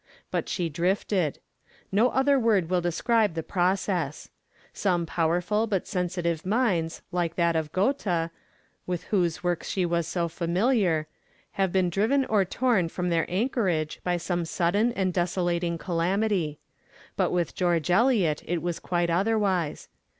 But 0.31 0.49
she 0.49 0.67
drifted. 0.67 1.37
No 1.91 2.09
other 2.09 2.39
word 2.39 2.71
will 2.71 2.81
describe 2.81 3.35
the 3.35 3.43
process. 3.43 4.29
Some 4.73 5.05
powerful 5.05 5.67
but 5.67 5.85
sensitive 5.87 6.43
minds, 6.43 7.03
like 7.11 7.35
that 7.35 7.55
of 7.55 7.71
Goethe 7.71 8.31
with 8.87 9.03
whose 9.11 9.43
works 9.43 9.69
she 9.69 9.85
was 9.85 10.07
so 10.07 10.27
familiar 10.27 11.05
have 11.51 11.71
been 11.71 11.91
driven 11.91 12.25
or 12.25 12.43
torn 12.45 12.89
from 12.89 13.09
their 13.11 13.29
anchorage 13.29 13.99
by 14.03 14.17
some 14.17 14.43
sudden 14.43 14.91
and 14.93 15.13
desolating 15.13 15.77
calamity; 15.77 16.57
but 17.15 17.29
with 17.29 17.53
George 17.53 17.91
Eliot 17.91 18.41
it 18.47 18.63
was 18.63 18.79
quite 18.79 19.11
otherwise. 19.11 19.87